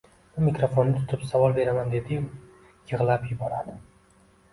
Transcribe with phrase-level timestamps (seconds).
[0.39, 2.23] U mikrafonni tutib savol beraman deyliyu,
[2.93, 3.77] yig’lab yuboradi